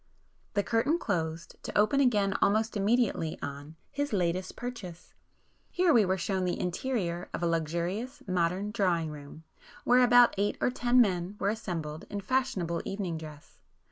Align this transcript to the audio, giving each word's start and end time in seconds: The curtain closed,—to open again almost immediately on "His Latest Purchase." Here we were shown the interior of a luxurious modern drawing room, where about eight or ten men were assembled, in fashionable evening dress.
The 0.55 0.63
curtain 0.63 0.97
closed,—to 0.97 1.77
open 1.77 1.99
again 1.99 2.33
almost 2.41 2.75
immediately 2.75 3.37
on 3.39 3.75
"His 3.91 4.11
Latest 4.11 4.55
Purchase." 4.55 5.13
Here 5.69 5.93
we 5.93 6.05
were 6.05 6.17
shown 6.17 6.43
the 6.43 6.59
interior 6.59 7.29
of 7.35 7.43
a 7.43 7.47
luxurious 7.47 8.23
modern 8.27 8.71
drawing 8.71 9.11
room, 9.11 9.43
where 9.83 10.01
about 10.01 10.33
eight 10.39 10.57
or 10.59 10.71
ten 10.71 10.99
men 11.01 11.35
were 11.39 11.49
assembled, 11.49 12.05
in 12.09 12.19
fashionable 12.19 12.81
evening 12.83 13.19
dress. 13.19 13.59